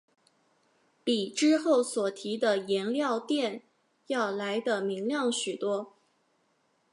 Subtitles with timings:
[1.03, 3.61] 比之后所提的颜料靛
[4.07, 5.93] 要来得明亮许多。